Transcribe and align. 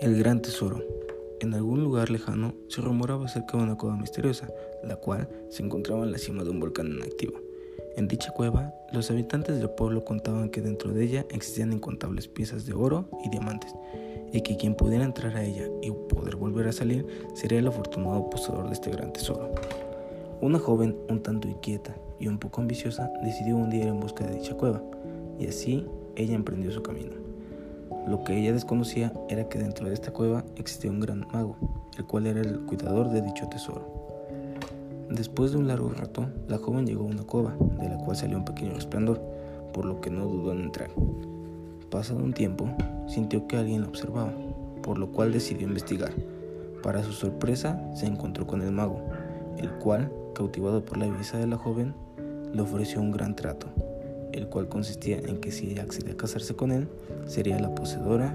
El 0.00 0.16
gran 0.16 0.40
tesoro. 0.40 0.82
En 1.40 1.52
algún 1.52 1.84
lugar 1.84 2.08
lejano 2.08 2.54
se 2.68 2.80
rumoraba 2.80 3.26
acerca 3.26 3.58
de 3.58 3.64
una 3.64 3.76
cueva 3.76 3.98
misteriosa, 3.98 4.48
la 4.82 4.96
cual 4.96 5.28
se 5.50 5.62
encontraba 5.62 6.04
en 6.04 6.12
la 6.12 6.16
cima 6.16 6.42
de 6.42 6.48
un 6.48 6.58
volcán 6.58 6.86
inactivo. 6.86 7.34
En 7.96 8.08
dicha 8.08 8.30
cueva, 8.30 8.72
los 8.94 9.10
habitantes 9.10 9.58
del 9.58 9.68
pueblo 9.68 10.02
contaban 10.02 10.48
que 10.48 10.62
dentro 10.62 10.94
de 10.94 11.04
ella 11.04 11.26
existían 11.28 11.74
incontables 11.74 12.28
piezas 12.28 12.64
de 12.64 12.72
oro 12.72 13.10
y 13.22 13.28
diamantes, 13.28 13.74
y 14.32 14.40
que 14.40 14.56
quien 14.56 14.74
pudiera 14.74 15.04
entrar 15.04 15.36
a 15.36 15.44
ella 15.44 15.68
y 15.82 15.90
poder 15.90 16.36
volver 16.36 16.68
a 16.68 16.72
salir 16.72 17.06
sería 17.34 17.58
el 17.58 17.66
afortunado 17.66 18.30
poseedor 18.30 18.68
de 18.68 18.72
este 18.72 18.90
gran 18.90 19.12
tesoro. 19.12 19.52
Una 20.40 20.58
joven 20.58 20.96
un 21.10 21.22
tanto 21.22 21.46
inquieta 21.46 21.94
y 22.18 22.26
un 22.26 22.38
poco 22.38 22.62
ambiciosa 22.62 23.12
decidió 23.22 23.54
un 23.54 23.68
día 23.68 23.82
ir 23.82 23.88
en 23.88 24.00
busca 24.00 24.24
de 24.24 24.36
dicha 24.36 24.54
cueva, 24.54 24.82
y 25.38 25.46
así 25.46 25.84
ella 26.16 26.36
emprendió 26.36 26.70
su 26.70 26.82
camino. 26.82 27.29
Lo 28.06 28.24
que 28.24 28.38
ella 28.38 28.52
desconocía 28.52 29.12
era 29.28 29.48
que 29.48 29.58
dentro 29.58 29.86
de 29.86 29.94
esta 29.94 30.12
cueva 30.12 30.44
existía 30.56 30.90
un 30.90 31.00
gran 31.00 31.26
mago, 31.32 31.56
el 31.98 32.04
cual 32.06 32.26
era 32.26 32.40
el 32.40 32.60
cuidador 32.60 33.10
de 33.10 33.22
dicho 33.22 33.48
tesoro. 33.48 33.86
Después 35.10 35.52
de 35.52 35.58
un 35.58 35.68
largo 35.68 35.90
rato, 35.90 36.28
la 36.48 36.58
joven 36.58 36.86
llegó 36.86 37.04
a 37.04 37.08
una 37.08 37.24
cueva, 37.24 37.56
de 37.80 37.88
la 37.88 37.98
cual 37.98 38.16
salió 38.16 38.38
un 38.38 38.44
pequeño 38.44 38.74
resplandor, 38.74 39.20
por 39.72 39.84
lo 39.84 40.00
que 40.00 40.10
no 40.10 40.26
dudó 40.26 40.52
en 40.52 40.60
entrar. 40.60 40.90
Pasado 41.90 42.22
un 42.22 42.32
tiempo, 42.32 42.68
sintió 43.06 43.46
que 43.46 43.56
alguien 43.56 43.82
la 43.82 43.88
observaba, 43.88 44.32
por 44.82 44.98
lo 44.98 45.10
cual 45.10 45.32
decidió 45.32 45.66
investigar. 45.66 46.12
Para 46.82 47.02
su 47.02 47.12
sorpresa, 47.12 47.80
se 47.94 48.06
encontró 48.06 48.46
con 48.46 48.62
el 48.62 48.72
mago, 48.72 49.00
el 49.58 49.70
cual, 49.72 50.10
cautivado 50.34 50.84
por 50.84 50.96
la 50.96 51.06
belleza 51.06 51.38
de 51.38 51.48
la 51.48 51.58
joven, 51.58 51.94
le 52.52 52.62
ofreció 52.62 53.00
un 53.00 53.10
gran 53.10 53.36
trato, 53.36 53.66
el 54.32 54.48
cual 54.48 54.68
consistía 54.68 55.18
en 55.18 55.38
que 55.38 55.52
si 55.52 55.70
ella 55.70 55.82
accedía 55.82 56.14
a 56.14 56.16
casarse 56.16 56.54
con 56.54 56.72
él, 56.72 56.88
sería 57.26 57.58
la 57.58 57.74
poseedora 57.74 58.34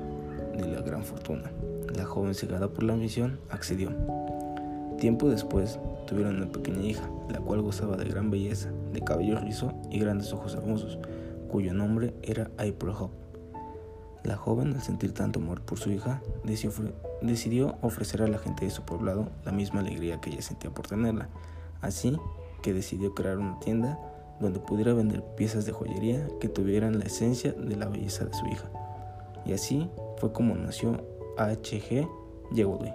de 0.57 0.67
la 0.67 0.81
gran 0.81 1.03
fortuna. 1.03 1.51
La 1.95 2.05
joven, 2.05 2.33
cegada 2.33 2.67
por 2.67 2.83
la 2.83 2.95
misión, 2.95 3.39
accedió. 3.49 3.89
Tiempo 4.99 5.29
después, 5.29 5.79
tuvieron 6.07 6.37
una 6.37 6.51
pequeña 6.51 6.81
hija, 6.83 7.09
la 7.29 7.39
cual 7.39 7.61
gozaba 7.61 7.97
de 7.97 8.05
gran 8.05 8.31
belleza, 8.31 8.69
de 8.93 9.01
cabello 9.01 9.39
rizo 9.39 9.73
y 9.89 9.99
grandes 9.99 10.31
ojos 10.33 10.55
hermosos, 10.55 10.99
cuyo 11.49 11.73
nombre 11.73 12.13
era 12.21 12.49
April 12.57 12.93
Hope. 12.97 13.15
La 14.23 14.37
joven, 14.37 14.73
al 14.73 14.81
sentir 14.81 15.13
tanto 15.13 15.39
amor 15.39 15.61
por 15.61 15.77
su 15.77 15.91
hija, 15.91 16.21
decidió 17.21 17.75
ofrecer 17.81 18.23
a 18.23 18.27
la 18.27 18.39
gente 18.39 18.65
de 18.65 18.71
su 18.71 18.81
poblado 18.81 19.29
la 19.45 19.51
misma 19.51 19.81
alegría 19.81 20.19
que 20.19 20.31
ella 20.31 20.41
sentía 20.41 20.71
por 20.71 20.87
tenerla, 20.87 21.29
así 21.81 22.17
que 22.63 22.73
decidió 22.73 23.13
crear 23.13 23.37
una 23.37 23.59
tienda 23.59 23.99
donde 24.39 24.59
pudiera 24.59 24.93
vender 24.93 25.23
piezas 25.35 25.65
de 25.65 25.71
joyería 25.71 26.27
que 26.39 26.49
tuvieran 26.49 26.99
la 26.99 27.05
esencia 27.05 27.53
de 27.53 27.75
la 27.75 27.87
belleza 27.87 28.25
de 28.25 28.33
su 28.33 28.45
hija. 28.47 28.69
Y 29.45 29.53
así 29.53 29.89
fue 30.17 30.31
como 30.31 30.55
nació 30.55 31.03
H.G. 31.37 32.07
Jewelry. 32.53 32.93